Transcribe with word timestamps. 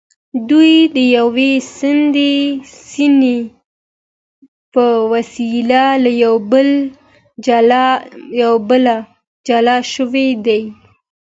دوی 0.49 0.73
د 0.95 0.97
یو 1.15 1.27
سیند 2.89 3.23
په 4.73 4.83
واسطه 5.11 5.83
له 6.03 6.11
یو 8.49 8.55
بله 8.69 8.95
جلا 9.47 9.77
شوي 9.93 10.29
دي. 10.45 10.61